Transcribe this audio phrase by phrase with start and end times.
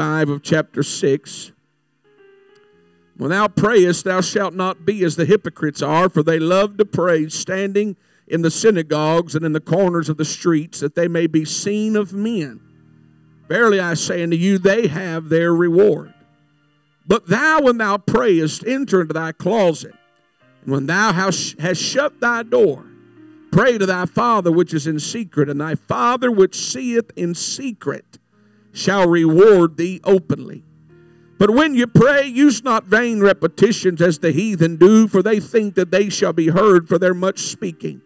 [0.00, 1.52] 5 of chapter 6.
[3.18, 6.86] When thou prayest, thou shalt not be as the hypocrites are, for they love to
[6.86, 11.26] pray, standing in the synagogues and in the corners of the streets, that they may
[11.26, 12.62] be seen of men.
[13.46, 16.14] Verily I say unto you, they have their reward.
[17.06, 19.94] But thou, when thou prayest, enter into thy closet,
[20.62, 22.86] and when thou hast shut thy door,
[23.52, 28.16] pray to thy Father which is in secret, and thy Father which seeth in secret
[28.72, 30.64] shall reward thee openly.
[31.38, 35.74] But when you pray, use not vain repetitions as the heathen do, for they think
[35.74, 38.02] that they shall be heard for their much speaking.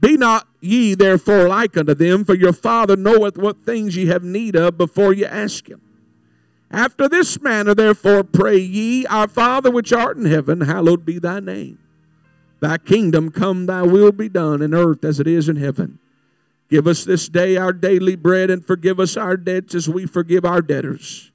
[0.00, 4.22] Be not ye therefore like unto them, for your Father knoweth what things ye have
[4.22, 5.80] need of before ye ask him.
[6.70, 11.40] After this manner, therefore, pray ye, Our Father which art in heaven, hallowed be thy
[11.40, 11.78] name.
[12.60, 15.98] Thy kingdom come, thy will be done in earth as it is in heaven.
[16.70, 20.44] Give us this day our daily bread, and forgive us our debts as we forgive
[20.44, 21.32] our debtors.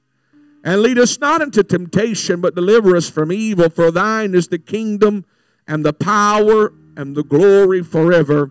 [0.64, 3.68] And lead us not into temptation, but deliver us from evil.
[3.68, 5.26] For thine is the kingdom,
[5.68, 8.50] and the power, and the glory forever.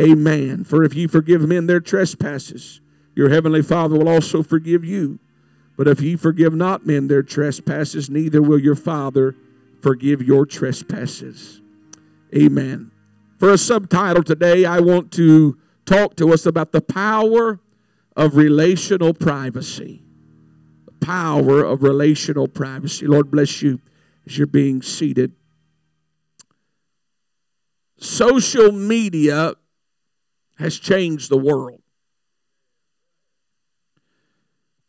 [0.00, 0.64] Amen.
[0.64, 2.80] For if ye forgive men their trespasses,
[3.14, 5.20] your heavenly Father will also forgive you.
[5.76, 9.36] But if ye forgive not men their trespasses, neither will your Father
[9.82, 11.60] forgive your trespasses.
[12.34, 12.90] Amen.
[13.38, 17.60] For a subtitle today, I want to talk to us about the power
[18.16, 20.02] of relational privacy.
[20.86, 23.06] The power of relational privacy.
[23.06, 23.80] Lord bless you
[24.26, 25.32] as you're being seated.
[27.98, 29.54] Social media
[30.56, 31.80] has changed the world.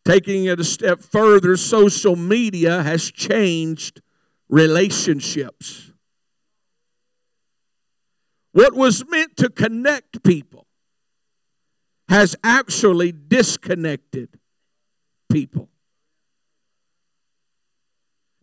[0.03, 4.01] Taking it a step further, social media has changed
[4.49, 5.91] relationships.
[8.51, 10.64] What was meant to connect people
[12.07, 14.39] has actually disconnected
[15.31, 15.69] people.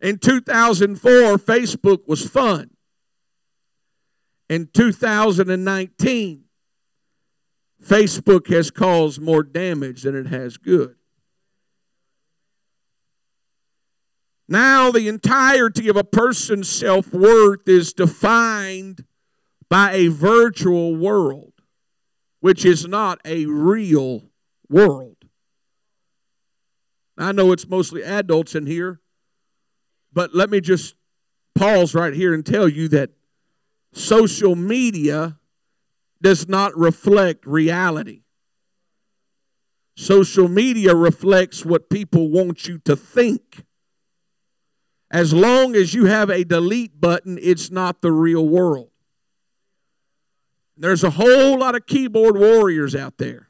[0.01, 2.71] In 2004, Facebook was fun.
[4.49, 6.43] In 2019,
[7.81, 10.95] Facebook has caused more damage than it has good.
[14.47, 19.05] Now, the entirety of a person's self worth is defined
[19.69, 21.52] by a virtual world,
[22.43, 24.21] which is not a real
[24.67, 25.15] world.
[27.17, 28.99] I know it's mostly adults in here,
[30.11, 30.95] but let me just
[31.55, 33.11] pause right here and tell you that
[33.93, 35.39] social media
[36.21, 38.23] does not reflect reality.
[39.95, 43.63] Social media reflects what people want you to think.
[45.09, 48.89] As long as you have a delete button, it's not the real world.
[50.75, 53.49] There's a whole lot of keyboard warriors out there.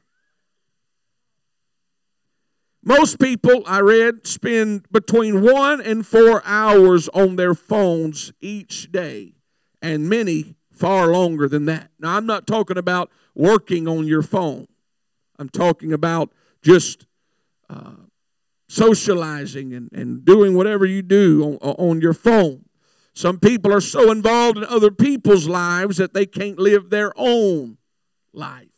[2.82, 9.32] Most people, I read, spend between one and four hours on their phones each day,
[9.80, 11.90] and many far longer than that.
[11.98, 14.66] Now, I'm not talking about working on your phone,
[15.38, 16.30] I'm talking about
[16.60, 17.06] just
[17.70, 17.92] uh,
[18.68, 22.66] socializing and, and doing whatever you do on, on your phone.
[23.14, 27.78] Some people are so involved in other people's lives that they can't live their own
[28.32, 28.68] life.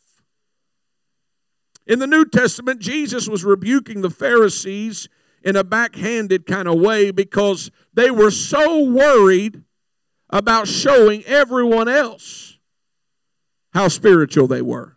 [1.87, 5.09] In the New Testament, Jesus was rebuking the Pharisees
[5.41, 9.63] in a backhanded kind of way because they were so worried
[10.29, 12.59] about showing everyone else
[13.73, 14.96] how spiritual they were.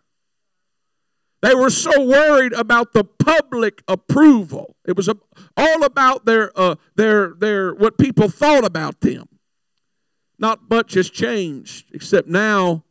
[1.41, 4.75] They were so worried about the public approval.
[4.85, 5.09] It was
[5.57, 9.27] all about their, uh, their, their, what people thought about them.
[10.37, 12.83] Not much has changed, except now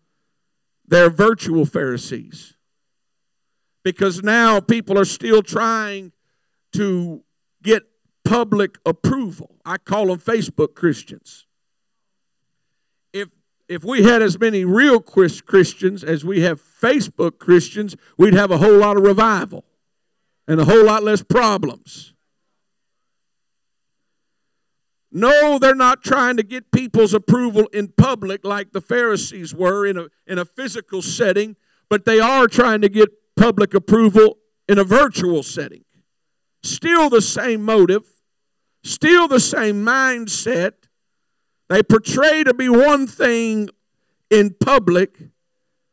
[0.86, 2.54] they're virtual Pharisees.
[3.84, 6.12] Because now people are still trying
[6.72, 7.22] to
[7.62, 7.84] get
[8.24, 9.56] public approval.
[9.64, 11.46] I call them Facebook Christians
[13.70, 18.58] if we had as many real Christians as we have Facebook Christians, we'd have a
[18.58, 19.64] whole lot of revival
[20.48, 22.12] and a whole lot less problems.
[25.12, 29.96] No, they're not trying to get people's approval in public like the Pharisees were in
[29.96, 31.54] a, in a physical setting,
[31.88, 34.38] but they are trying to get public approval
[34.68, 35.84] in a virtual setting.
[36.64, 38.02] Still the same motive,
[38.82, 40.72] still the same mindset,
[41.70, 43.70] they portray to be one thing
[44.28, 45.16] in public,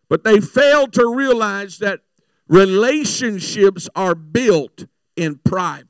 [0.09, 2.01] but they fail to realize that
[2.47, 5.88] relationships are built in private.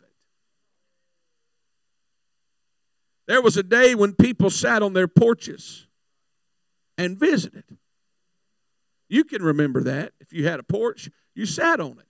[3.27, 5.87] There was a day when people sat on their porches
[6.97, 7.63] and visited.
[9.07, 10.11] You can remember that.
[10.19, 12.07] If you had a porch, you sat on it.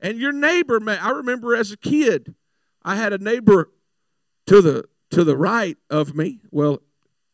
[0.00, 2.34] And your neighbor, may, I remember as a kid,
[2.82, 3.70] I had a neighbor
[4.48, 6.40] to the to the right of me.
[6.50, 6.82] Well,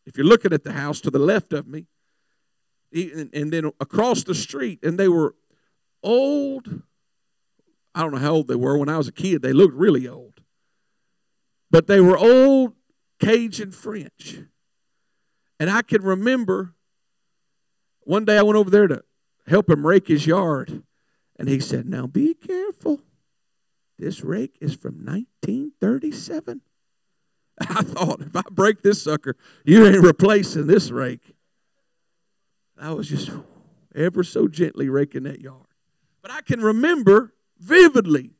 [0.07, 1.87] if you're looking at the house to the left of me,
[2.93, 5.35] and, then across the street, and they were
[6.03, 6.83] old.
[7.95, 8.77] I don't know how old they were.
[8.77, 10.41] When I was a kid, they looked really old.
[11.71, 12.75] But they were old
[13.19, 14.41] Cajun French.
[15.59, 16.75] And I can remember
[18.01, 19.03] one day I went over there to
[19.47, 20.83] help him rake his yard.
[21.39, 23.01] And he said, Now be careful.
[23.99, 26.63] This rake is from 1937.
[27.61, 31.35] I thought, if I break this sucker, you ain't replacing this rake.
[32.79, 33.31] I was just
[33.95, 35.67] ever so gently raking that yard.
[36.23, 38.31] But I can remember vividly,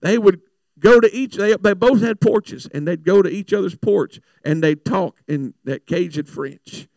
[0.00, 0.40] they would
[0.78, 4.20] go to each, they, they both had porches, and they'd go to each other's porch
[4.44, 6.88] and they'd talk in that Cajun French.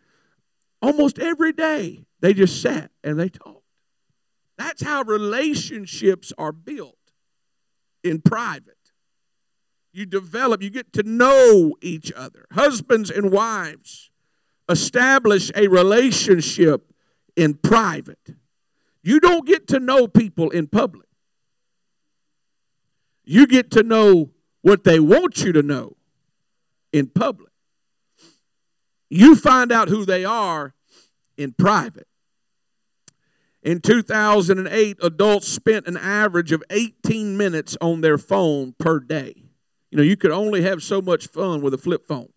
[0.81, 3.63] Almost every day, they just sat and they talked.
[4.57, 6.97] That's how relationships are built
[8.03, 8.77] in private.
[9.94, 12.45] You develop, you get to know each other.
[12.51, 14.10] Husbands and wives
[14.68, 16.92] establish a relationship
[17.36, 18.36] in private.
[19.04, 21.07] You don't get to know people in public.
[23.24, 24.31] You get to know
[24.62, 25.95] what they want you to know
[26.92, 27.51] in public.
[29.10, 30.74] You find out who they are
[31.38, 32.07] in private.
[33.62, 39.43] In 2008, adults spent an average of 18 minutes on their phone per day.
[39.94, 42.30] You know, you could only have so much fun with a flip phone.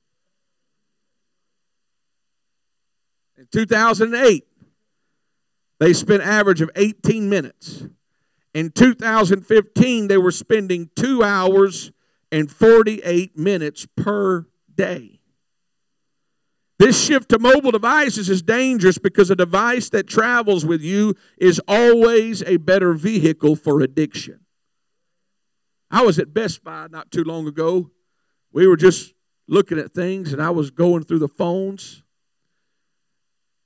[3.38, 4.44] In 2008,
[5.81, 7.87] they spent average of 18 minutes.
[8.53, 11.93] In 2015, they were spending two hours
[12.31, 14.44] and 48 minutes per
[14.75, 15.20] day.
[16.79, 21.58] This shift to mobile devices is dangerous because a device that travels with you is
[21.67, 24.41] always a better vehicle for addiction.
[25.96, 27.90] I was at Best Buy not too long ago.
[28.52, 29.14] We were just
[29.48, 32.02] looking at things and I was going through the phones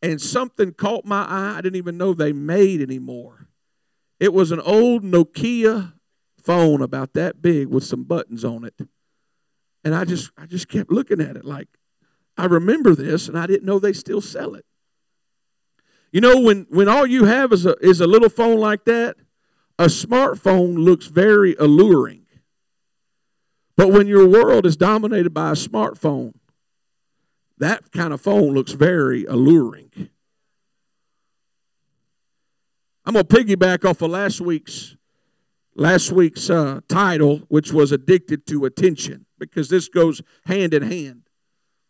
[0.01, 3.49] and something caught my eye I didn't even know they made anymore.
[4.21, 5.95] It was an old Nokia
[6.41, 8.79] phone about that big with some buttons on it.
[9.83, 11.67] And I just I just kept looking at it like
[12.39, 14.65] I remember this and I didn't know they still sell it.
[16.13, 19.17] You know when when all you have is a is a little phone like that,
[19.81, 22.20] a smartphone looks very alluring.
[23.81, 26.35] But when your world is dominated by a smartphone,
[27.57, 30.11] that kind of phone looks very alluring.
[33.07, 34.97] I'm going to piggyback off of last week's
[35.75, 41.23] last week's uh, title, which was "Addicted to Attention," because this goes hand in hand.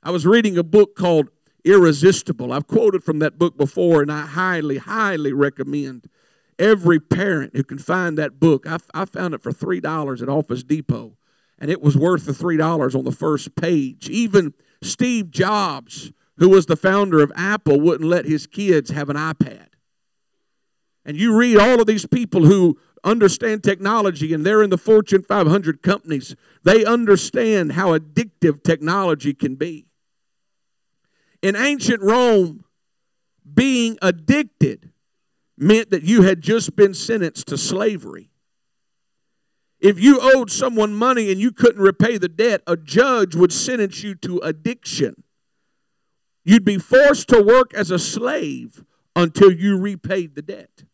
[0.01, 1.31] I was reading a book called
[1.65, 2.53] Irresistible.
[2.53, 6.09] I've quoted from that book before, and I highly, highly recommend
[6.57, 8.65] every parent who can find that book.
[8.65, 11.17] I, I found it for three dollars at Office Depot,
[11.61, 14.09] and it was worth the three dollars on the first page.
[14.09, 19.17] Even Steve Jobs, who was the founder of Apple, wouldn't let his kids have an
[19.17, 19.67] iPad.
[21.05, 25.23] And you read all of these people who understand technology and they're in the Fortune
[25.23, 29.87] 500 companies, they understand how addictive technology can be.
[31.43, 32.65] In ancient Rome,
[33.53, 34.93] being addicted
[35.57, 38.31] meant that you had just been sentenced to slavery.
[39.81, 44.03] If you owed someone money and you couldn't repay the debt, a judge would sentence
[44.03, 45.25] you to addiction.
[46.45, 48.85] You'd be forced to work as a slave
[49.17, 50.85] until you repaid the debt.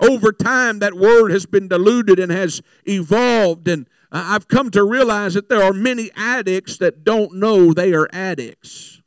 [0.00, 5.34] Over time, that word has been diluted and has evolved, and I've come to realize
[5.34, 9.00] that there are many addicts that don't know they are addicts.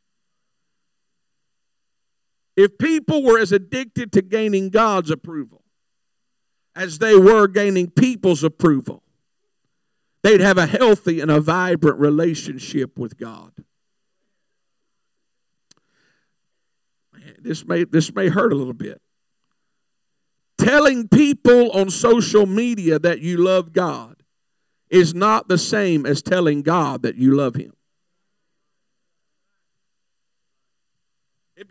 [2.56, 5.65] If people were as addicted to gaining God's approval
[6.76, 9.04] as they were gaining people's approval,
[10.24, 13.52] they'd have a healthy and a vibrant relationship with God.
[17.40, 19.02] This may, this may hurt a little bit.
[20.58, 24.16] Telling people on social media that you love God
[24.90, 27.74] is not the same as telling God that you love Him.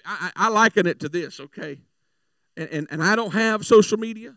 [0.05, 1.81] I, I, liken it to this, okay?
[2.57, 4.37] And, and, and I don't have social media.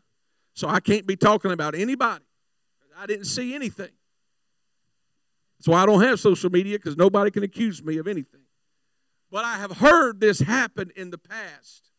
[0.58, 2.26] So I can't be talking about anybody.
[2.98, 3.92] I didn't see anything.
[5.56, 8.42] That's why I don't have social media because nobody can accuse me of anything.
[9.30, 11.92] But I have heard this happen in the past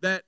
[0.00, 0.24] that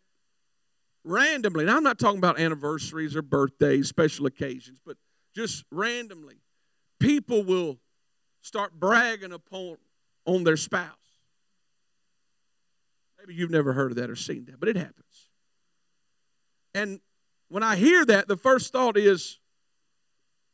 [1.02, 4.96] randomly, now I'm not talking about anniversaries or birthdays, special occasions, but
[5.34, 6.36] just randomly,
[7.00, 7.80] people will
[8.42, 9.78] start bragging upon
[10.24, 11.18] on their spouse.
[13.18, 15.30] Maybe you've never heard of that or seen that, but it happens.
[16.76, 17.00] And
[17.48, 19.38] when I hear that, the first thought is,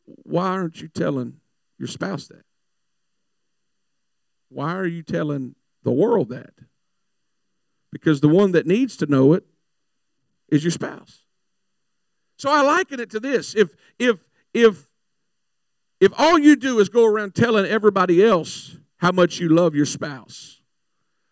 [0.04, 1.40] why aren't you telling
[1.78, 2.44] your spouse that?
[4.48, 5.54] Why are you telling
[5.84, 6.52] the world that?
[7.92, 9.44] Because the one that needs to know it
[10.48, 11.24] is your spouse.
[12.36, 13.54] So I liken it to this.
[13.54, 14.18] If if
[14.52, 14.86] if
[16.00, 19.86] if all you do is go around telling everybody else how much you love your
[19.86, 20.60] spouse,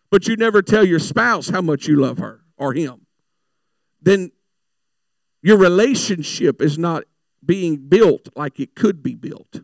[0.09, 3.05] but you never tell your spouse how much you love her or him,
[4.01, 4.31] then
[5.41, 7.03] your relationship is not
[7.45, 9.61] being built like it could be built.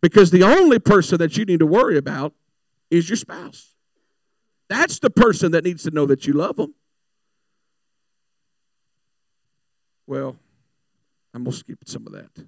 [0.00, 2.34] Because the only person that you need to worry about
[2.90, 3.74] is your spouse.
[4.68, 6.74] That's the person that needs to know that you love them.
[10.06, 10.36] Well,
[11.34, 12.46] I'm going to skip some of that.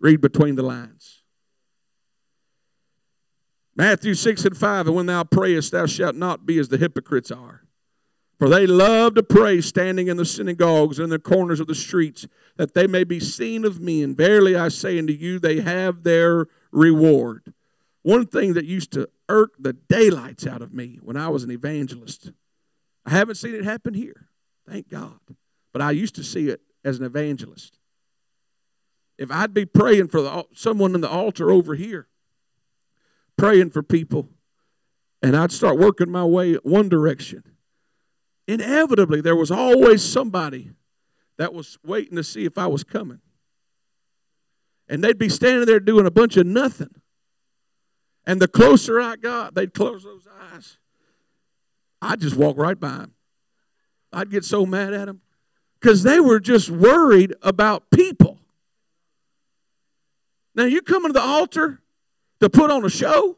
[0.00, 1.22] Read between the lines.
[3.76, 7.30] Matthew 6 and 5 And when thou prayest, thou shalt not be as the hypocrites
[7.30, 7.67] are.
[8.38, 11.74] For they love to pray standing in the synagogues and in the corners of the
[11.74, 12.26] streets,
[12.56, 14.14] that they may be seen of men.
[14.14, 17.52] Verily I say unto you, they have their reward.
[18.02, 21.50] One thing that used to irk the daylights out of me when I was an
[21.50, 22.30] evangelist,
[23.04, 24.28] I haven't seen it happen here,
[24.68, 25.18] thank God.
[25.72, 27.76] But I used to see it as an evangelist.
[29.18, 32.06] If I'd be praying for the, someone in the altar over here,
[33.36, 34.28] praying for people,
[35.20, 37.42] and I'd start working my way one direction,
[38.48, 40.70] inevitably there was always somebody
[41.36, 43.20] that was waiting to see if I was coming.
[44.88, 47.00] And they'd be standing there doing a bunch of nothing.
[48.26, 50.78] And the closer I got, they'd close those eyes.
[52.00, 53.14] I'd just walk right by them.
[54.12, 55.20] I'd get so mad at them
[55.78, 58.38] because they were just worried about people.
[60.54, 61.80] Now, you coming to the altar
[62.40, 63.36] to put on a show?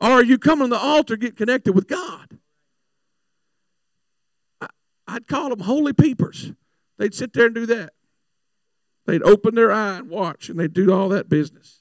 [0.00, 2.39] Or are you coming to the altar to get connected with God?
[5.10, 6.52] I'd call them holy peepers.
[6.98, 7.92] They'd sit there and do that.
[9.06, 11.80] They'd open their eye and watch, and they'd do all that business.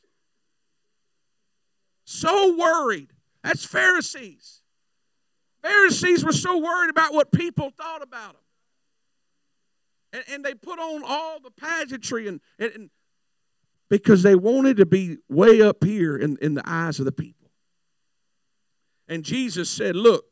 [2.06, 3.14] So worried.
[3.44, 4.62] That's Pharisees.
[5.62, 8.42] Pharisees were so worried about what people thought about them.
[10.12, 12.90] And, and they put on all the pageantry and, and, and
[13.90, 17.52] because they wanted to be way up here in, in the eyes of the people.
[19.08, 20.26] And Jesus said, Look,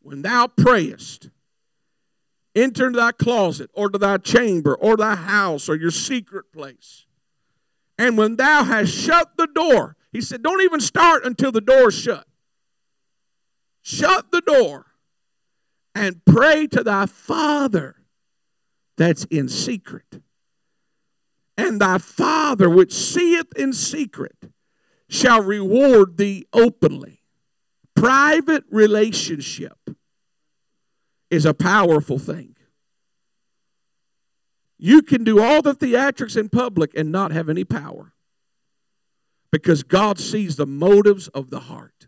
[0.00, 1.30] when thou prayest,
[2.58, 7.06] Enter into thy closet or to thy chamber or thy house or your secret place.
[7.96, 11.90] And when thou hast shut the door, he said, don't even start until the door
[11.90, 12.26] is shut.
[13.82, 14.86] Shut the door
[15.94, 17.94] and pray to thy Father
[18.96, 20.20] that's in secret.
[21.56, 24.36] And thy Father which seeth in secret
[25.08, 27.22] shall reward thee openly.
[27.94, 29.78] Private relationship
[31.30, 32.56] is a powerful thing.
[34.78, 38.12] You can do all the theatrics in public and not have any power
[39.50, 42.06] because God sees the motives of the heart.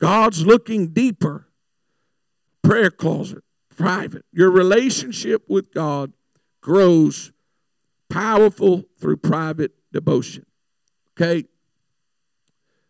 [0.00, 1.48] God's looking deeper.
[2.62, 3.44] Prayer closet,
[3.76, 4.24] private.
[4.32, 6.12] Your relationship with God
[6.60, 7.30] grows
[8.08, 10.46] powerful through private devotion.
[11.12, 11.44] Okay?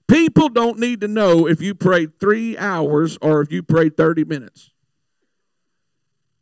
[0.06, 4.24] People don't need to know if you prayed three hours or if you prayed 30
[4.24, 4.70] minutes.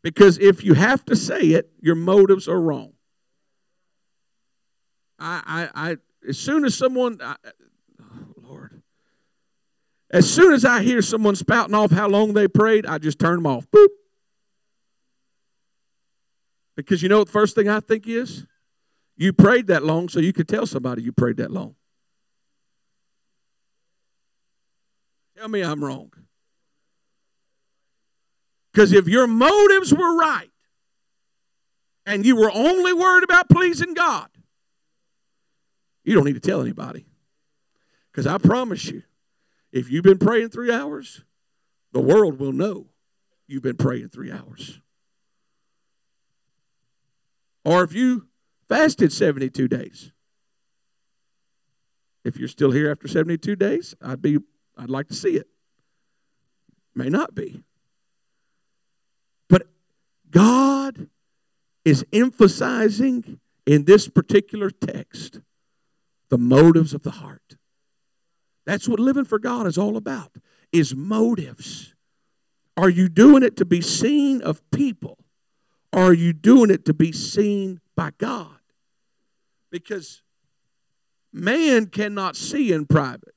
[0.03, 2.93] Because if you have to say it, your motives are wrong.
[5.19, 5.97] I, I, I
[6.29, 7.37] as soon as someone, I,
[8.01, 8.83] oh Lord,
[10.11, 13.37] as soon as I hear someone spouting off how long they prayed, I just turn
[13.37, 13.71] them off.
[13.71, 13.89] Boop.
[16.77, 18.47] Because you know what the first thing I think is?
[19.17, 21.77] You prayed that long so you could tell somebody you prayed that long.
[25.37, 26.13] Tell me I'm wrong.
[28.73, 30.51] Because if your motives were right
[32.07, 34.29] and you were only worried about pleasing God,
[36.05, 37.07] you don't need to tell anybody.
[38.11, 39.03] Because I promise you,
[39.73, 41.23] if you've been praying three hours,
[41.93, 42.87] the world will know
[43.47, 44.81] you've been praying three hours.
[47.65, 48.27] Or if you
[48.73, 50.13] fasted 72 days.
[52.25, 54.39] If you're still here after 72 days, I'd be
[54.79, 55.49] I'd like to see it.
[56.95, 57.63] May not be.
[60.33, 61.09] God
[61.85, 65.41] is emphasizing in this particular text
[66.31, 67.57] the motives of the heart.
[68.65, 70.33] That's what living for God is all about.
[70.73, 71.95] Is motives.
[72.77, 75.19] Are you doing it to be seen of people?
[75.93, 78.57] Or are you doing it to be seen by God?
[79.71, 80.23] Because
[81.33, 83.35] man cannot see in private,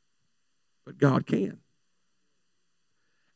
[0.85, 1.59] but God can.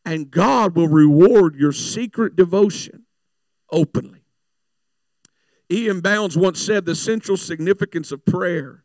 [0.06, 3.06] And God will reward your secret devotion
[3.72, 4.24] openly.
[5.72, 6.02] E.M.
[6.02, 8.84] Bounds once said the central significance of prayer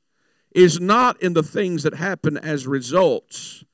[0.54, 3.64] is not in the things that happen as results,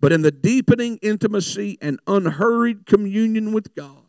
[0.00, 4.06] but in the deepening intimacy and unhurried communion with God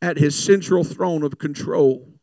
[0.00, 2.14] at His central throne of control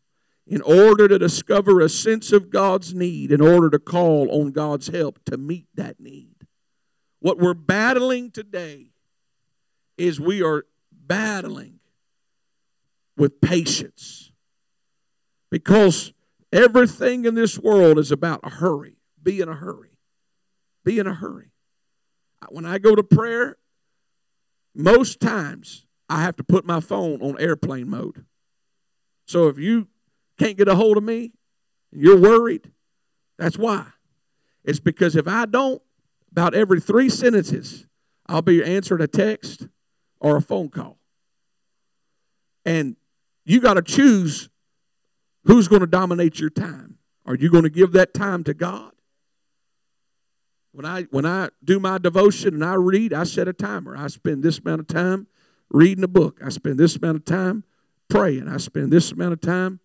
[0.47, 4.87] in order to discover a sense of God's need, in order to call on God's
[4.87, 6.35] help to meet that need.
[7.19, 8.87] What we're battling today
[9.97, 11.80] is we are battling
[13.21, 14.31] with patience
[15.51, 16.11] because
[16.51, 18.97] everything in this world is about a hurry.
[19.21, 19.91] Be in a hurry.
[20.83, 21.51] Be in a hurry.
[22.49, 23.57] When I go to prayer,
[24.73, 28.25] most times I have to put my phone on airplane mode.
[29.27, 29.87] So if you
[30.39, 31.31] can't get a hold of me,
[31.91, 32.71] you're worried,
[33.37, 33.85] that's why.
[34.63, 35.79] It's because if I don't,
[36.31, 37.85] about every three sentences,
[38.25, 39.67] I'll be answering a text
[40.19, 40.97] or a phone call.
[42.65, 42.95] And
[43.45, 44.49] you got to choose
[45.45, 46.97] who's going to dominate your time.
[47.25, 48.91] Are you going to give that time to God?
[50.73, 53.95] When I when I do my devotion and I read, I set a timer.
[53.97, 55.27] I spend this amount of time
[55.69, 56.39] reading a book.
[56.43, 57.65] I spend this amount of time
[58.09, 58.47] praying.
[58.47, 59.81] I spend this amount of time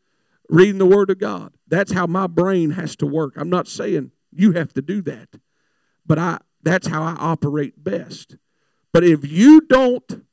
[0.48, 1.52] reading the Word of God.
[1.66, 3.34] That's how my brain has to work.
[3.36, 5.28] I'm not saying you have to do that,
[6.06, 8.36] but I that's how I operate best.
[8.92, 10.24] But if you don't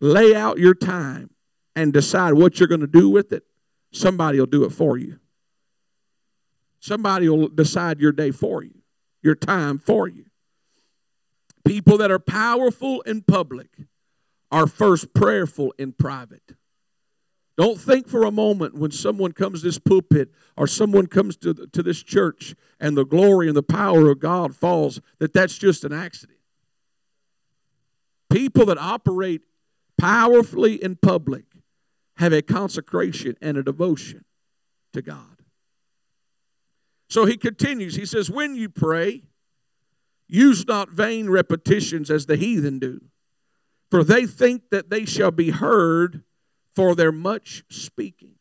[0.00, 1.30] lay out your time
[1.76, 3.44] and decide what you're going to do with it,
[3.92, 5.20] somebody will do it for you.
[6.80, 8.82] Somebody will decide your day for you,
[9.22, 10.24] your time for you.
[11.64, 13.68] People that are powerful in public
[14.50, 16.54] are first prayerful in private.
[17.58, 21.54] Don't think for a moment when someone comes to this pulpit or someone comes to,
[21.54, 25.84] to this church and the glory and the power of God falls that that's just
[25.84, 26.38] an accident.
[28.30, 29.42] People that operate
[29.98, 31.44] powerfully in public
[32.16, 34.24] have a consecration and a devotion
[34.92, 35.36] to God.
[37.08, 37.94] So he continues.
[37.96, 39.22] He says, When you pray,
[40.28, 43.00] use not vain repetitions as the heathen do,
[43.90, 46.24] for they think that they shall be heard
[46.74, 48.34] for their much speaking.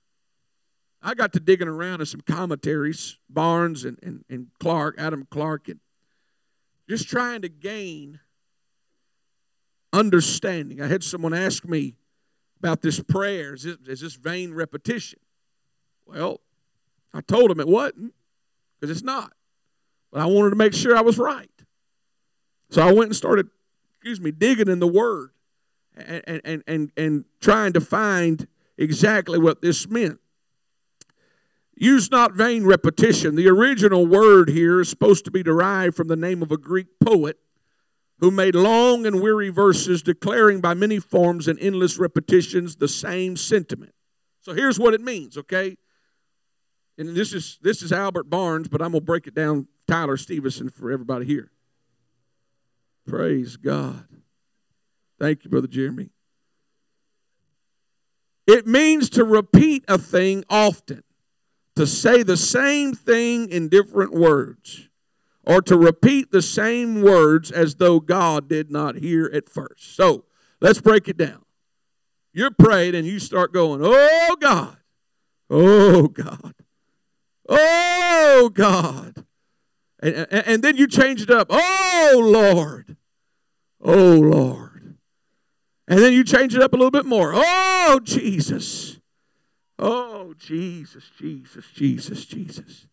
[1.02, 5.70] I got to digging around in some commentaries, Barnes and, and, and Clarke, Adam Clarke,
[5.70, 5.80] and
[6.90, 8.20] just trying to gain
[9.94, 10.82] understanding.
[10.82, 11.96] I had someone ask me
[12.60, 13.54] about this prayer.
[13.54, 15.20] Is, it, is this vain repetition?
[16.06, 16.42] Well,
[17.14, 18.14] I told him it wasn't
[18.80, 19.34] because it's not.
[20.12, 21.50] But I wanted to make sure I was right.
[22.70, 23.48] So I went and started,
[23.98, 25.32] excuse me, digging in the Word
[25.96, 30.20] and, and, and, and trying to find exactly what this meant.
[31.78, 33.36] Use not vain repetition.
[33.36, 36.88] The original word here is supposed to be derived from the name of a Greek
[37.04, 37.38] poet
[38.20, 43.36] who made long and weary verses declaring by many forms and endless repetitions the same
[43.36, 43.94] sentiment.
[44.42, 45.78] So here's what it means, okay?
[46.98, 50.70] And this is this is Albert Barnes, but I'm gonna break it down Tyler Stevenson
[50.70, 51.52] for everybody here.
[53.06, 54.06] Praise God.
[55.20, 56.10] Thank you, Brother Jeremy.
[58.48, 61.04] It means to repeat a thing often,
[61.76, 64.90] to say the same thing in different words,
[65.46, 69.96] or to repeat the same words as though God did not hear at first.
[69.96, 70.26] So
[70.60, 71.44] let's break it down.
[72.34, 74.78] You're praying and you start going, Oh God,
[75.50, 76.54] oh God,
[77.48, 79.26] oh God.
[80.00, 82.98] And, and, and then you change it up, Oh Lord,
[83.82, 84.76] oh Lord.
[85.88, 87.32] And then you change it up a little bit more.
[87.36, 89.00] Oh, Jesus.
[89.78, 92.88] Oh, Jesus, Jesus, Jesus, Jesus.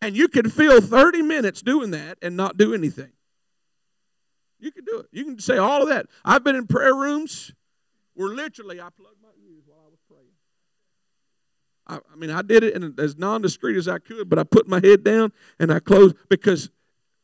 [0.00, 3.12] And you can fill 30 minutes doing that and not do anything.
[4.58, 5.06] You can do it.
[5.12, 6.06] You can say all of that.
[6.24, 7.52] I've been in prayer rooms
[8.14, 10.26] where literally I plugged my ears while I was praying.
[11.86, 14.44] I, I mean, I did it in as non discreet as I could, but I
[14.44, 16.70] put my head down and I closed because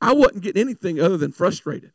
[0.01, 1.93] I wasn't getting anything other than frustrated.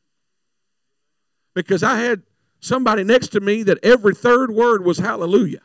[1.54, 2.24] Because I had
[2.60, 5.62] somebody next to me that every third word was hallelujah.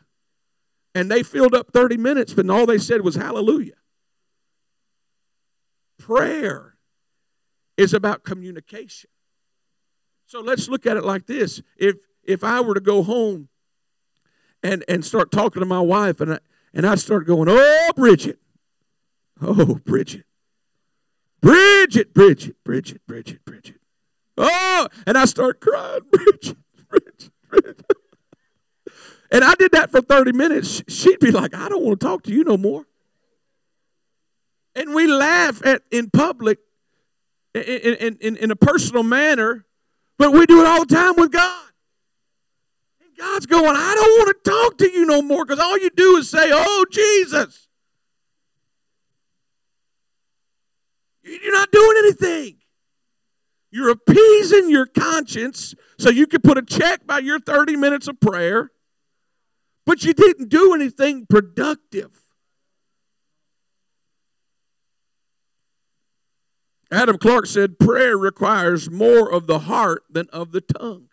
[0.95, 3.73] And they filled up 30 minutes, but all they said was hallelujah.
[5.99, 6.75] Prayer
[7.77, 9.09] is about communication.
[10.25, 11.61] So let's look at it like this.
[11.77, 13.49] If if I were to go home
[14.63, 16.39] and, and start talking to my wife and I,
[16.73, 18.39] and I start going, oh Bridget,
[19.41, 20.25] oh Bridget,
[21.41, 23.75] Bridget, Bridget, Bridget, Bridget, Bridget.
[24.37, 26.57] Oh, and I start crying, Bridget,
[26.89, 27.85] Bridget, Bridget.
[29.31, 30.81] and I did that for 30 minutes.
[30.87, 32.85] She'd be like, I don't want to talk to you no more.
[34.75, 36.59] And we laugh at in public
[37.53, 39.65] in, in, in, in a personal manner,
[40.17, 41.67] but we do it all the time with God.
[43.01, 45.89] And God's going, I don't want to talk to you no more because all you
[45.91, 47.67] do is say, Oh, Jesus.
[51.23, 52.57] You're not doing anything.
[53.71, 58.19] You're appeasing your conscience so you can put a check by your 30 minutes of
[58.19, 58.71] prayer,
[59.85, 62.22] but you didn't do anything productive.
[66.93, 71.09] Adam Clarke said prayer requires more of the heart than of the tongue.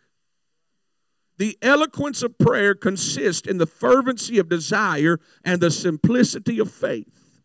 [1.39, 7.41] The eloquence of prayer consists in the fervency of desire and the simplicity of faith.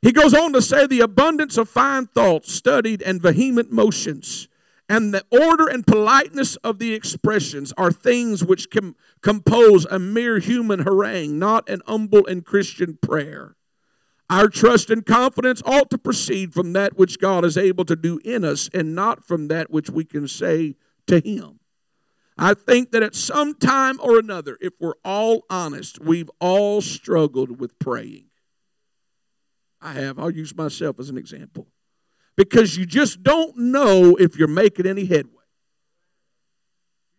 [0.00, 4.48] He goes on to say the abundance of fine thoughts, studied and vehement motions,
[4.88, 10.38] and the order and politeness of the expressions are things which com- compose a mere
[10.38, 13.56] human harangue, not an humble and Christian prayer.
[14.32, 18.18] Our trust and confidence ought to proceed from that which God is able to do
[18.24, 20.74] in us and not from that which we can say
[21.06, 21.60] to Him.
[22.38, 27.60] I think that at some time or another, if we're all honest, we've all struggled
[27.60, 28.30] with praying.
[29.82, 30.18] I have.
[30.18, 31.66] I'll use myself as an example.
[32.34, 35.44] Because you just don't know if you're making any headway.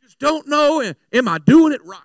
[0.02, 0.82] You just don't know,
[1.13, 1.99] am I doing it right?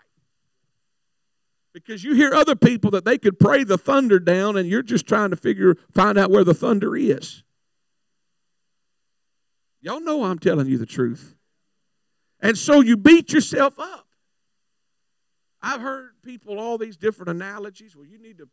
[1.73, 5.07] Because you hear other people that they could pray the thunder down and you're just
[5.07, 7.43] trying to figure, find out where the thunder is.
[9.81, 11.37] Y'all know I'm telling you the truth.
[12.41, 14.07] And so you beat yourself up.
[15.61, 17.97] I've heard people all these different analogies.
[17.97, 18.49] Well, you need to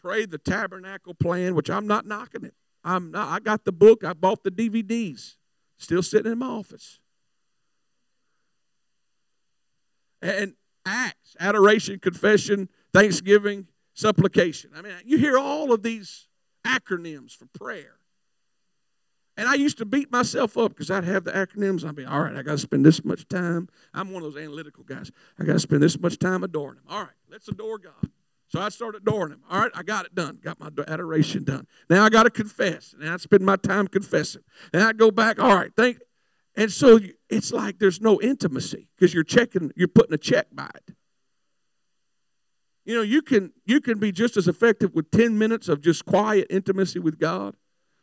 [0.00, 2.54] pray the tabernacle plan, which I'm not knocking it.
[2.84, 5.34] I'm not, I got the book, I bought the DVDs,
[5.78, 7.00] still sitting in my office.
[10.22, 10.54] And
[10.88, 14.70] acts adoration, confession, thanksgiving, supplication.
[14.76, 16.28] I mean, you hear all of these
[16.66, 17.98] acronyms for prayer.
[19.36, 21.88] And I used to beat myself up because I'd have the acronyms.
[21.88, 23.68] I'd be, all right, I got to spend this much time.
[23.94, 25.12] I'm one of those analytical guys.
[25.38, 26.82] I got to spend this much time adoring Him.
[26.90, 28.10] All right, let's adore God.
[28.48, 29.42] So I started adoring Him.
[29.48, 30.40] All right, I got it done.
[30.42, 31.68] Got my adoration done.
[31.88, 32.96] Now I got to confess.
[32.98, 34.42] And I spend my time confessing.
[34.72, 35.38] And I go back.
[35.38, 35.98] All right, thank
[36.58, 36.98] and so
[37.30, 40.94] it's like there's no intimacy because you're checking, you're putting a check by it.
[42.84, 46.04] You know, you can you can be just as effective with 10 minutes of just
[46.04, 47.54] quiet intimacy with God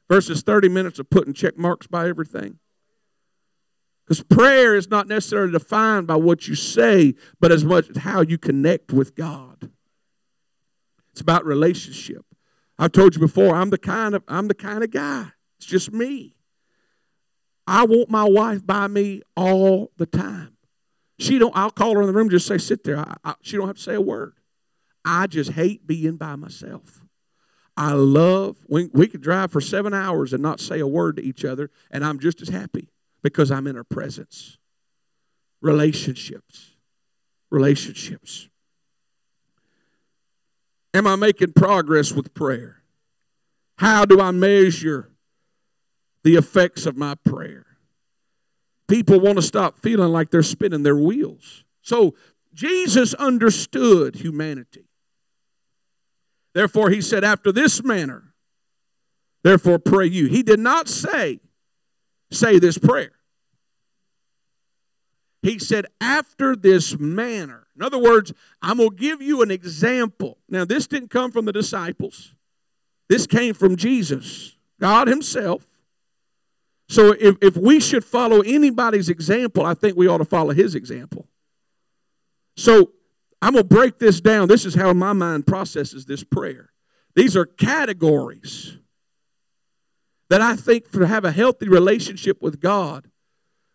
[0.10, 2.60] versus 30 minutes of putting check marks by everything.
[4.06, 8.22] Because prayer is not necessarily defined by what you say, but as much as how
[8.22, 9.70] you connect with God.
[11.12, 12.24] It's about relationship.
[12.80, 15.32] I've told you before, I'm the kind of I'm the kind of guy.
[15.58, 16.38] It's just me.
[17.68, 20.56] I want my wife by me all the time.
[21.18, 21.56] She don't.
[21.56, 23.78] I'll call her in the room, just say, "Sit there." I, I, she don't have
[23.78, 24.34] to say a word.
[25.04, 27.06] I just hate being by myself.
[27.78, 28.58] I love.
[28.68, 31.70] when we could drive for seven hours and not say a word to each other,
[31.92, 32.90] and I'm just as happy
[33.22, 34.58] because I'm in her presence.
[35.62, 36.76] Relationships,
[37.50, 38.50] relationships.
[40.94, 42.82] Am I making progress with prayer?
[43.78, 45.12] How do I measure
[46.26, 47.68] the effects of my prayer.
[48.88, 51.64] People want to stop feeling like they're spinning their wheels.
[51.84, 52.16] So
[52.52, 54.90] Jesus understood humanity.
[56.56, 58.34] Therefore, he said, After this manner,
[59.44, 60.26] therefore pray you.
[60.26, 61.42] He did not say,
[62.32, 63.12] Say this prayer.
[65.44, 67.68] He said, After this manner.
[67.76, 68.34] In other words,
[68.64, 70.40] I'm going to give you an example.
[70.50, 72.34] Now, this didn't come from the disciples,
[73.10, 75.75] this came from Jesus, God Himself.
[76.88, 80.76] So if, if we should follow anybody's example, I think we ought to follow his
[80.76, 81.28] example.
[82.56, 82.92] So
[83.42, 84.48] I'm going to break this down.
[84.48, 86.72] This is how my mind processes this prayer.
[87.16, 88.78] These are categories
[90.30, 93.10] that I think to have a healthy relationship with God,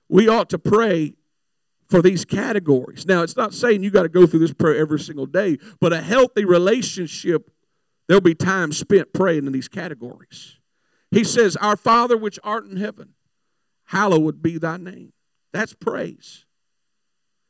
[0.09, 1.15] we ought to pray
[1.89, 3.07] for these categories.
[3.07, 5.93] Now, it's not saying you got to go through this prayer every single day, but
[5.93, 7.51] a healthy relationship,
[8.07, 10.60] there'll be time spent praying in these categories.
[11.11, 13.15] He says, Our Father which art in heaven,
[13.87, 15.13] hallowed be thy name.
[15.53, 16.45] That's praise.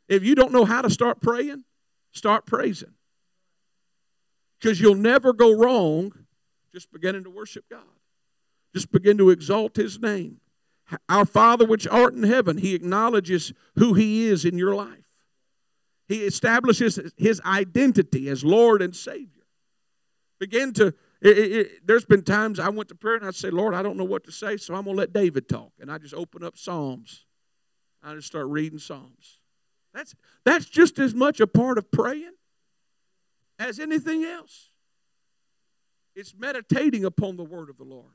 [0.08, 1.64] If you don't know how to start praying,
[2.12, 2.94] start praising.
[4.58, 6.12] Because you'll never go wrong
[6.72, 7.80] just beginning to worship God.
[8.74, 10.40] Just begin to exalt his name.
[11.08, 14.98] Our Father which art in heaven, he acknowledges who he is in your life.
[16.08, 19.44] He establishes his identity as Lord and Savior.
[20.40, 23.50] Begin to it, it, it, there's been times I went to prayer and I'd say,
[23.50, 25.72] Lord, I don't know what to say, so I'm going to let David talk.
[25.80, 27.26] And I just open up Psalms.
[28.02, 29.40] I just start reading Psalms.
[29.92, 32.32] That's, that's just as much a part of praying
[33.58, 34.70] as anything else.
[36.14, 38.14] It's meditating upon the word of the Lord.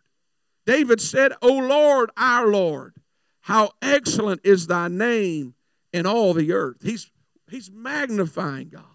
[0.65, 2.95] David said, O Lord, our Lord,
[3.41, 5.53] how excellent is thy name
[5.93, 6.77] in all the earth.
[6.81, 7.11] He's
[7.49, 8.94] He's magnifying God.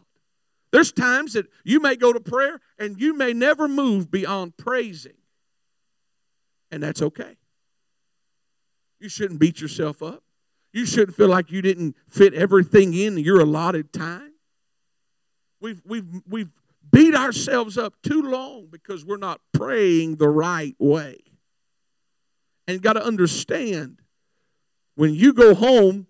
[0.73, 5.17] There's times that you may go to prayer and you may never move beyond praising.
[6.71, 7.37] And that's okay.
[9.01, 10.23] You shouldn't beat yourself up.
[10.73, 14.35] You shouldn't feel like you didn't fit everything in your allotted time.
[15.61, 16.51] We've, we've, we've
[16.93, 21.19] beat ourselves up too long because we're not praying the right way.
[22.67, 24.01] And you got to understand
[24.95, 26.07] when you go home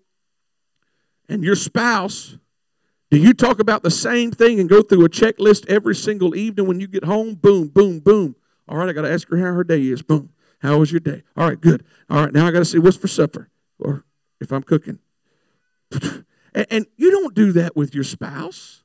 [1.27, 2.37] and your spouse,
[3.11, 6.65] do you talk about the same thing and go through a checklist every single evening
[6.65, 7.35] when you get home?
[7.35, 8.37] Boom, boom, boom.
[8.69, 10.01] All right, I got to ask her how her day is.
[10.01, 10.29] Boom.
[10.59, 11.23] How was your day?
[11.35, 11.83] All right, good.
[12.09, 14.05] All right, now I got to see what's for supper or
[14.39, 14.99] if I'm cooking.
[16.53, 18.83] And, and you don't do that with your spouse.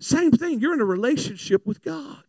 [0.00, 2.24] Same thing, you're in a relationship with God.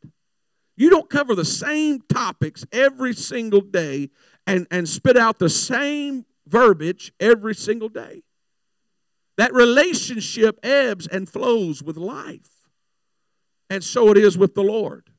[0.76, 4.12] You don't cover the same topics every single day
[4.46, 8.22] and, and spit out the same verbiage every single day.
[9.38, 12.70] That relationship ebbs and flows with life.
[13.70, 15.10] And so it is with the Lord.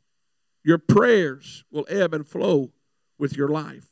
[0.64, 2.72] Your prayers will ebb and flow
[3.18, 3.88] with your life.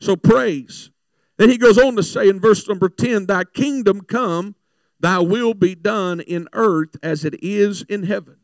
[0.00, 0.90] So praise.
[1.38, 4.54] Then he goes on to say in verse number 10 Thy kingdom come,
[5.00, 8.36] thy will be done in earth as it is in heaven.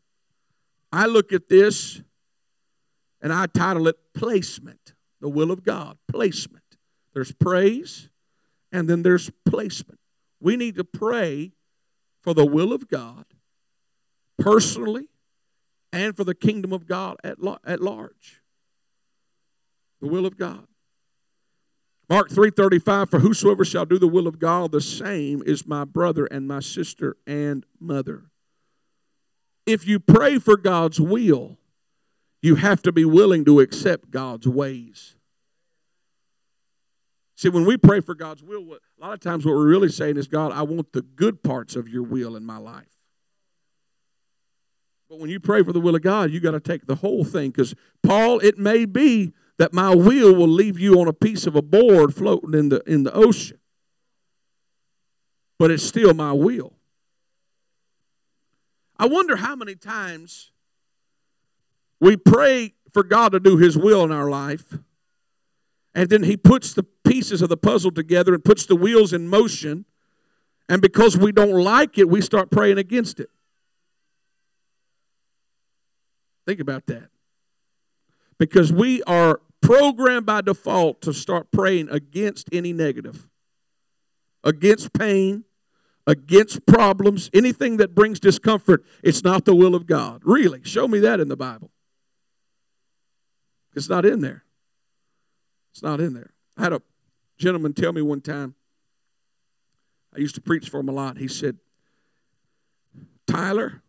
[0.91, 2.01] I look at this
[3.21, 5.97] and I title it Placement, the will of God.
[6.07, 6.63] Placement.
[7.13, 8.09] There's praise
[8.71, 9.99] and then there's placement.
[10.45, 11.53] We need to pray
[12.21, 13.25] for the will of God
[14.37, 15.09] personally
[15.91, 18.43] and for the kingdom of God at, at large.
[20.01, 20.67] The will of God.
[22.07, 26.27] Mark 3:35 for whosoever shall do the will of God the same is my brother
[26.27, 28.25] and my sister and mother.
[29.65, 31.57] If you pray for God's will,
[32.43, 35.14] you have to be willing to accept God's ways.
[37.35, 40.17] See, when we pray for God's will, a lot of times what we're really saying
[40.17, 42.87] is, God, I want the good parts of your will in my life.
[45.09, 47.23] But when you pray for the will of God, you got to take the whole
[47.23, 47.51] thing.
[47.51, 51.55] Because, Paul, it may be that my will will leave you on a piece of
[51.55, 53.59] a board floating in the, in the ocean.
[55.59, 56.73] But it's still my will.
[58.97, 60.51] I wonder how many times
[61.99, 64.77] we pray for God to do His will in our life,
[65.95, 69.27] and then He puts the pieces of the puzzle together and puts the wheels in
[69.27, 69.85] motion,
[70.69, 73.29] and because we don't like it, we start praying against it.
[76.45, 77.09] Think about that.
[78.37, 83.29] Because we are programmed by default to start praying against any negative,
[84.43, 85.45] against pain,
[86.05, 88.83] against problems, anything that brings discomfort.
[89.03, 90.21] It's not the will of God.
[90.23, 91.71] Really, show me that in the Bible.
[93.73, 94.44] It's not in there.
[95.75, 96.31] It's not in there.
[96.55, 96.81] I had a
[97.37, 98.55] gentleman tell me one time,
[100.15, 101.17] I used to preach for him a lot.
[101.17, 101.57] He said,
[103.27, 103.83] Tyler,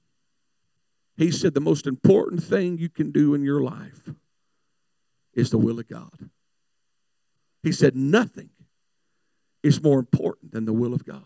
[1.16, 4.10] he said, the most important thing you can do in your life
[5.32, 6.28] is the will of God.
[7.62, 8.50] He said, nothing
[9.62, 11.22] is more important than the will of God.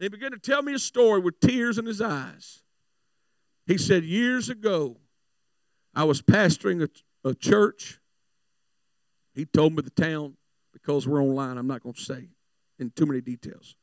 [0.00, 2.64] he began to tell me a story with tears in his eyes.
[3.64, 4.96] He said, Years ago,
[5.94, 8.00] I was pastoring a, a church.
[9.34, 10.36] He told me the town
[10.72, 11.58] because we're online.
[11.58, 12.28] I'm not going to say
[12.78, 13.76] in too many details.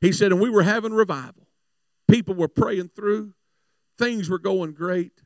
[0.00, 1.46] He said, and we were having revival.
[2.08, 3.34] People were praying through,
[3.98, 5.22] things were going great.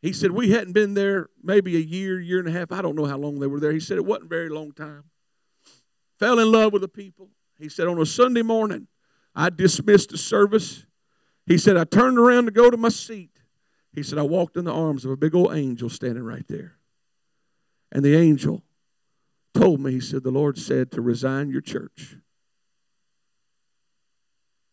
[0.00, 2.72] He said, We hadn't been there maybe a year, year and a half.
[2.72, 3.72] I don't know how long they were there.
[3.72, 5.04] He said, It wasn't a very long time.
[6.18, 7.30] Fell in love with the people.
[7.58, 8.88] He said, On a Sunday morning,
[9.34, 10.86] I dismissed the service.
[11.46, 13.30] He said, I turned around to go to my seat.
[13.92, 16.78] He said, I walked in the arms of a big old angel standing right there.
[17.92, 18.64] And the angel
[19.54, 22.16] told me, he said, the Lord said to resign your church.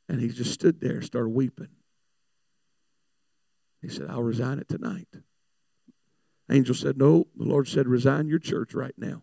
[0.07, 1.67] And he just stood there, started weeping.
[3.81, 5.07] He said, I'll resign it tonight.
[6.49, 9.21] Angel said, No, the Lord said, resign your church right now.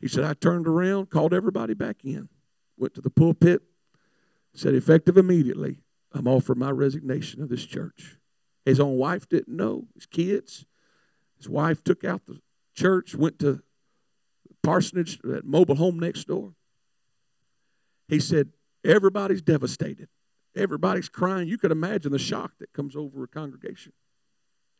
[0.00, 2.28] He said, I turned around, called everybody back in,
[2.76, 3.62] went to the pulpit,
[4.52, 5.78] said, effective immediately,
[6.12, 8.18] I'm offering my resignation of this church.
[8.64, 10.66] His own wife didn't know, his kids.
[11.42, 12.38] His wife took out the
[12.72, 13.64] church, went to
[14.62, 16.54] parsonage, that mobile home next door.
[18.06, 18.50] He said,
[18.84, 20.08] Everybody's devastated.
[20.54, 21.48] Everybody's crying.
[21.48, 23.92] You could imagine the shock that comes over a congregation.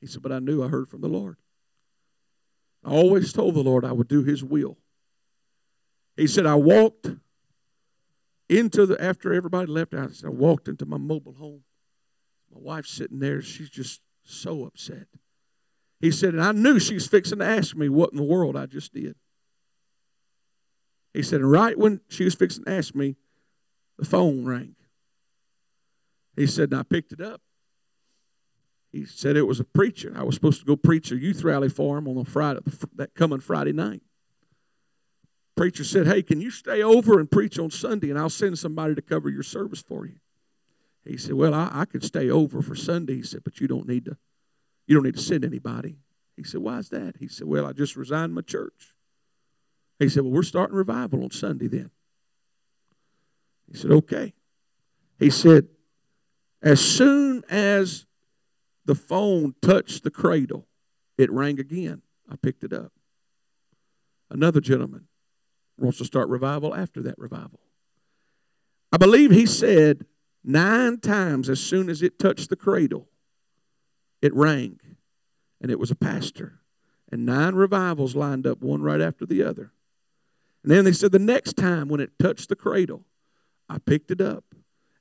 [0.00, 1.36] He said, But I knew I heard from the Lord.
[2.84, 4.78] I always told the Lord I would do His will.
[6.16, 7.08] He said, I walked
[8.48, 11.64] into the, after everybody left, I, said, I walked into my mobile home.
[12.54, 13.42] My wife's sitting there.
[13.42, 15.08] She's just so upset.
[16.02, 18.56] He said, and I knew she was fixing to ask me what in the world
[18.56, 19.14] I just did.
[21.14, 23.14] He said, and right when she was fixing to ask me,
[23.98, 24.74] the phone rang.
[26.34, 27.40] He said, and I picked it up.
[28.90, 30.12] He said it was a preacher.
[30.16, 32.60] I was supposed to go preach a youth rally for him on a Friday,
[32.96, 34.02] that coming Friday night.
[35.54, 38.96] Preacher said, Hey, can you stay over and preach on Sunday and I'll send somebody
[38.96, 40.16] to cover your service for you?
[41.04, 43.16] He said, Well, I, I could stay over for Sunday.
[43.16, 44.16] He said, But you don't need to
[44.86, 45.96] you don't need to send anybody.
[46.36, 47.16] He said, Why is that?
[47.18, 48.94] He said, Well, I just resigned my church.
[49.98, 51.90] He said, Well, we're starting revival on Sunday then.
[53.70, 54.34] He said, Okay.
[55.18, 55.68] He said,
[56.62, 58.06] As soon as
[58.84, 60.66] the phone touched the cradle,
[61.16, 62.02] it rang again.
[62.30, 62.92] I picked it up.
[64.30, 65.06] Another gentleman
[65.78, 67.60] wants to start revival after that revival.
[68.90, 70.06] I believe he said
[70.44, 73.08] nine times as soon as it touched the cradle,
[74.22, 74.80] it rang,
[75.60, 76.60] and it was a pastor.
[77.10, 79.72] And nine revivals lined up, one right after the other.
[80.62, 83.04] And then they said the next time when it touched the cradle,
[83.68, 84.44] I picked it up,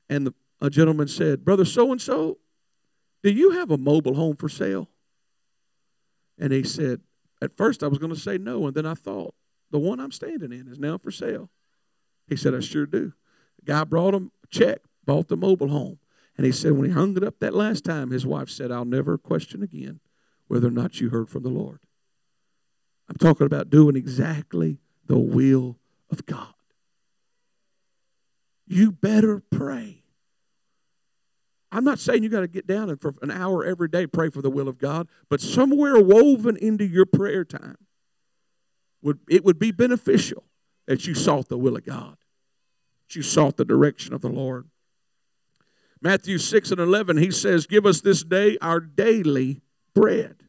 [0.10, 2.40] and the, a gentleman said, Brother so and so,
[3.24, 4.90] do you have a mobile home for sale?
[6.38, 7.02] And he said,
[7.42, 9.36] At first I was going to say no, and then I thought,
[9.70, 11.50] the one I'm standing in is now for sale.
[12.28, 13.14] He said, I sure do.
[13.60, 16.00] The guy brought him a check, bought the mobile home.
[16.38, 18.86] And he said, when he hung it up that last time, his wife said, I'll
[18.86, 20.00] never question again
[20.48, 21.80] whether or not you heard from the Lord.
[23.10, 25.78] I'm talking about doing exactly the will
[26.10, 26.54] of God.
[28.68, 30.04] You better pray.
[31.72, 34.30] I'm not saying you got to get down and for an hour every day pray
[34.30, 37.78] for the will of God, but somewhere woven into your prayer time
[39.02, 40.44] would it would be beneficial
[40.86, 42.18] that you sought the will of God,
[43.08, 44.68] that you sought the direction of the Lord.
[46.02, 49.62] Matthew 6 and 11, he says, Give us this day our daily
[49.94, 50.44] bread.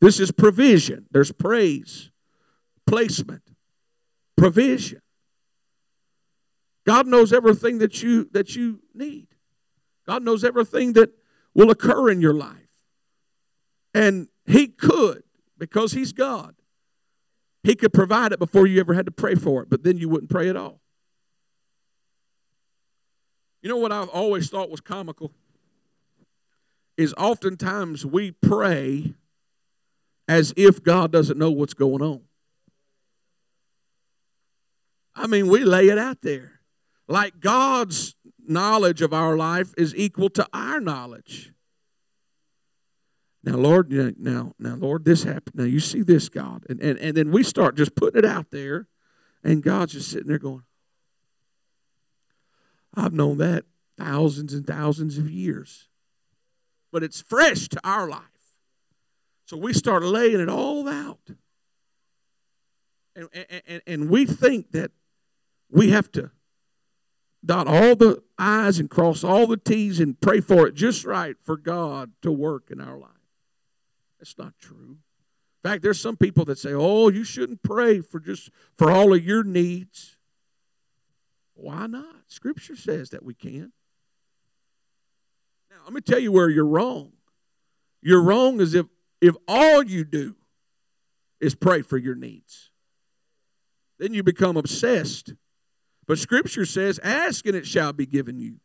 [0.00, 1.06] This is provision.
[1.10, 2.10] There's praise,
[2.86, 3.42] placement,
[4.36, 5.00] provision.
[6.84, 9.28] God knows everything that you that you need.
[10.06, 11.10] God knows everything that
[11.54, 12.56] will occur in your life.
[13.94, 15.22] And he could
[15.58, 16.56] because he's God
[17.62, 20.08] he could provide it before you ever had to pray for it, but then you
[20.08, 20.80] wouldn't pray at all.
[23.62, 25.32] You know what I've always thought was comical?
[26.96, 29.14] Is oftentimes we pray
[30.28, 32.22] as if God doesn't know what's going on.
[35.14, 36.60] I mean, we lay it out there.
[37.08, 38.14] Like God's
[38.46, 41.52] knowledge of our life is equal to our knowledge.
[43.44, 45.56] Now, Lord, now, now, Lord, this happened.
[45.56, 46.64] Now you see this, God.
[46.68, 48.86] And, and, and then we start just putting it out there,
[49.42, 50.62] and God's just sitting there going,
[52.94, 53.64] I've known that
[53.98, 55.88] thousands and thousands of years.
[56.90, 58.20] But it's fresh to our life.
[59.46, 61.20] So we start laying it all out.
[63.14, 63.28] And,
[63.66, 64.90] and, and we think that
[65.70, 66.30] we have to
[67.44, 71.36] dot all the I's and cross all the T's and pray for it just right
[71.42, 73.10] for God to work in our life.
[74.18, 74.98] That's not true.
[75.64, 79.12] In fact, there's some people that say, "Oh, you shouldn't pray for just for all
[79.12, 80.16] of your needs."
[81.54, 82.16] Why not?
[82.26, 83.72] Scripture says that we can.
[85.70, 87.12] Now, let me tell you where you're wrong.
[88.00, 88.86] You're wrong as if
[89.20, 90.34] if all you do
[91.40, 92.70] is pray for your needs.
[93.98, 95.34] Then you become obsessed.
[96.06, 98.56] But Scripture says, Ask and it shall be given you.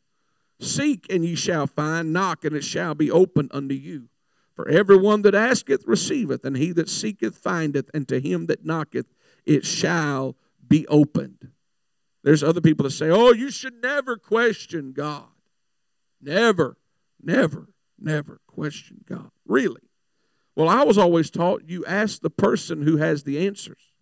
[0.60, 2.12] Seek and ye shall find.
[2.12, 4.10] Knock and it shall be opened unto you.
[4.56, 9.06] For everyone that asketh receiveth, and he that seeketh findeth, and to him that knocketh
[9.46, 10.36] it shall
[10.68, 11.52] be opened.
[12.28, 15.30] There's other people that say, oh, you should never question God.
[16.22, 16.76] Never,
[17.24, 19.32] never, never question God.
[19.46, 19.80] Really?
[20.54, 23.94] Well, I was always taught you ask the person who has the answers.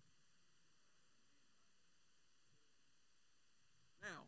[4.02, 4.24] Now,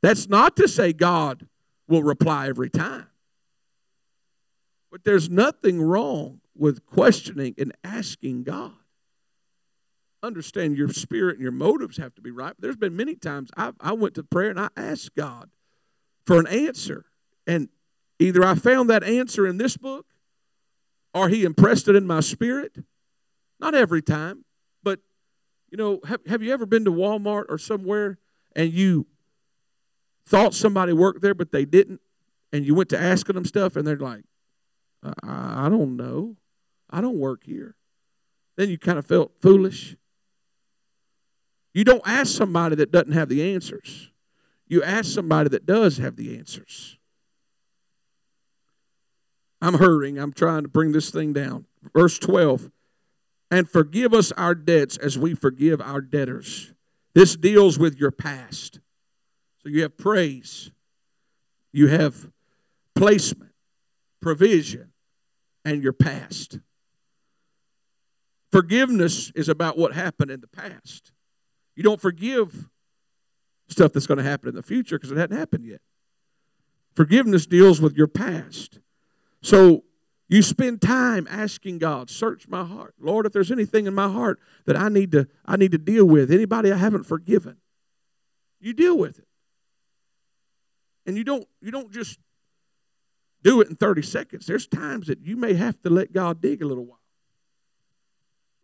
[0.00, 1.46] that's not to say God
[1.86, 3.08] will reply every time.
[4.90, 8.72] But there's nothing wrong with questioning and asking God.
[10.22, 12.54] Understand your spirit and your motives have to be right.
[12.56, 15.50] But there's been many times I, I went to prayer and I asked God
[16.24, 17.06] for an answer.
[17.46, 17.68] And
[18.18, 20.06] either I found that answer in this book
[21.12, 22.78] or He impressed it in my spirit.
[23.58, 24.44] Not every time,
[24.82, 25.00] but
[25.70, 28.18] you know, have, have you ever been to Walmart or somewhere
[28.54, 29.06] and you
[30.26, 32.00] thought somebody worked there but they didn't?
[32.52, 34.24] And you went to asking them stuff and they're like,
[35.02, 36.36] I, I don't know.
[36.90, 37.74] I don't work here.
[38.56, 39.96] Then you kind of felt foolish.
[41.74, 44.10] You don't ask somebody that doesn't have the answers.
[44.68, 46.98] You ask somebody that does have the answers.
[49.60, 50.18] I'm hurrying.
[50.18, 51.66] I'm trying to bring this thing down.
[51.94, 52.70] Verse 12.
[53.50, 56.72] and forgive us our debts as we forgive our debtors.
[57.14, 58.80] This deals with your past.
[59.62, 60.70] So you have praise,
[61.70, 62.30] you have
[62.94, 63.52] placement,
[64.22, 64.92] provision,
[65.66, 66.60] and your past.
[68.50, 71.11] Forgiveness is about what happened in the past.
[71.74, 72.68] You don't forgive
[73.68, 75.80] stuff that's going to happen in the future because it hadn't happened yet.
[76.94, 78.78] Forgiveness deals with your past.
[79.40, 79.84] So
[80.28, 82.94] you spend time asking God, search my heart.
[83.00, 86.04] Lord, if there's anything in my heart that I need to I need to deal
[86.04, 87.56] with, anybody I haven't forgiven,
[88.60, 89.26] you deal with it.
[91.06, 92.18] And you don't you don't just
[93.42, 94.46] do it in 30 seconds.
[94.46, 97.00] There's times that you may have to let God dig a little while.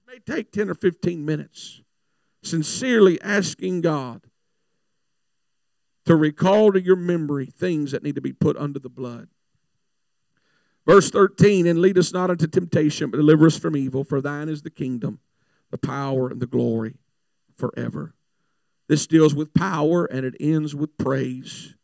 [0.06, 1.82] It may take 10 or 15 minutes.
[2.42, 4.22] Sincerely asking God
[6.06, 9.28] to recall to your memory things that need to be put under the blood.
[10.86, 14.48] Verse 13, and lead us not into temptation, but deliver us from evil, for thine
[14.48, 15.20] is the kingdom,
[15.70, 16.94] the power, and the glory
[17.56, 18.14] forever.
[18.88, 21.74] This deals with power and it ends with praise.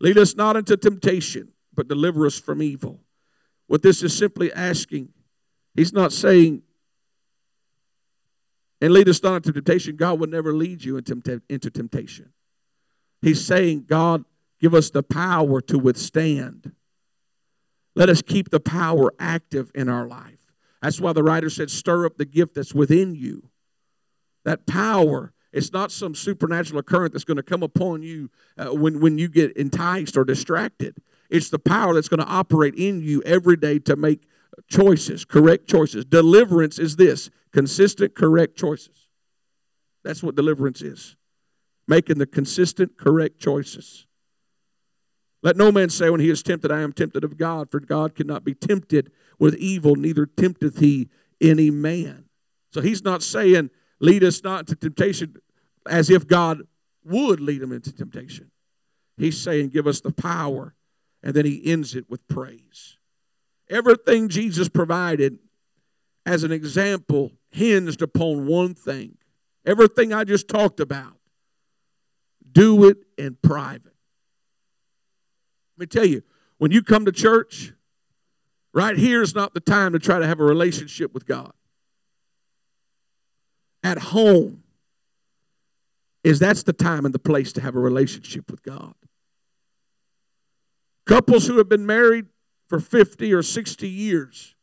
[0.00, 3.00] Lead us not into temptation, but deliver us from evil.
[3.68, 5.10] What this is simply asking,
[5.76, 6.62] he's not saying,
[8.80, 9.96] and lead us not into temptation.
[9.96, 12.32] God will never lead you into, temptation.
[13.20, 14.24] He's saying, God,
[14.60, 16.72] give us the power to withstand.
[17.94, 20.38] Let us keep the power active in our life.
[20.80, 23.50] That's why the writer said, stir up the gift that's within you.
[24.44, 29.00] That power, it's not some supernatural current that's going to come upon you uh, when,
[29.00, 30.96] when you get enticed or distracted.
[31.28, 34.22] It's the power that's going to operate in you every day to make
[34.68, 36.04] choices, correct choices.
[36.04, 39.08] Deliverance is this consistent, correct choices.
[40.04, 41.16] That's what deliverance is
[41.90, 44.06] making the consistent, correct choices.
[45.42, 48.14] Let no man say when he is tempted, I am tempted of God, for God
[48.14, 51.08] cannot be tempted with evil, neither tempteth he
[51.40, 52.26] any man.
[52.72, 55.34] So he's not saying, lead us not into temptation
[55.88, 56.62] as if God
[57.04, 58.52] would lead him into temptation.
[59.16, 60.74] He's saying, give us the power.
[61.22, 62.96] And then he ends it with praise.
[63.70, 65.38] Everything Jesus provided
[66.26, 69.16] as an example hinged upon one thing.
[69.64, 71.14] Everything I just talked about
[72.50, 73.94] do it in private.
[75.76, 76.22] Let me tell you,
[76.58, 77.72] when you come to church,
[78.74, 81.52] right here is not the time to try to have a relationship with God.
[83.84, 84.64] At home
[86.24, 88.94] is that's the time and the place to have a relationship with God.
[91.06, 92.26] Couples who have been married
[92.70, 94.54] for 50 or 60 years,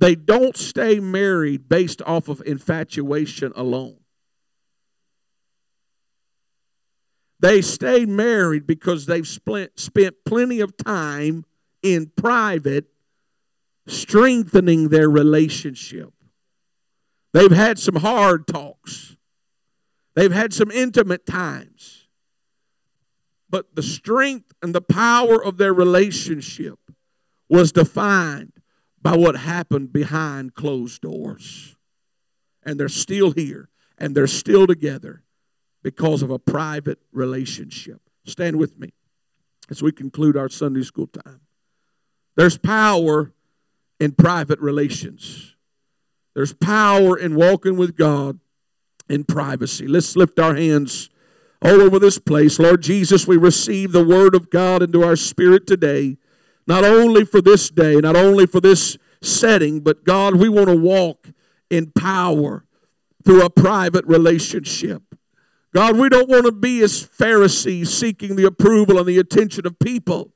[0.00, 4.00] they don't stay married based off of infatuation alone.
[7.38, 9.70] They stay married because they've spent,
[10.26, 11.44] plenty of time
[11.80, 12.86] in private
[13.86, 16.12] strengthening their relationship.
[17.32, 19.16] They've had some hard talks,
[20.16, 22.08] they've had some intimate times.
[23.48, 26.80] But the strength and the power of their relationship
[27.48, 28.52] was defined
[29.00, 31.76] by what happened behind closed doors.
[32.62, 35.22] And they're still here and they're still together
[35.82, 38.00] because of a private relationship.
[38.26, 38.92] Stand with me
[39.70, 41.40] as we conclude our Sunday school time.
[42.36, 43.32] There's power
[43.98, 45.56] in private relations.
[46.34, 48.38] There's power in walking with God
[49.08, 49.86] in privacy.
[49.86, 51.10] Let's lift our hands
[51.60, 52.58] all over this place.
[52.58, 56.16] Lord Jesus, we receive the Word of God into our spirit today,
[56.68, 60.76] not only for this day, not only for this setting, but God, we want to
[60.76, 61.28] walk
[61.70, 62.66] in power
[63.24, 65.02] through a private relationship.
[65.74, 69.78] God, we don't want to be as Pharisees seeking the approval and the attention of
[69.78, 70.34] people.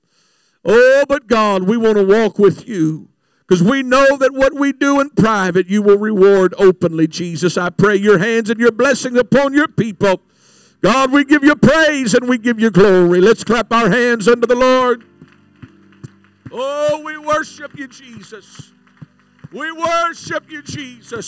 [0.65, 3.11] Oh, but God, we want to walk with you
[3.47, 7.59] because we know that what we do in private, you will reward openly, Jesus.
[7.59, 10.23] I pray your hands and your blessing upon your people.
[10.81, 13.21] God, we give you praise and we give you glory.
[13.21, 15.05] Let's clap our hands unto the Lord.
[16.53, 18.73] Oh, we worship you, Jesus.
[19.53, 21.27] We worship you, Jesus.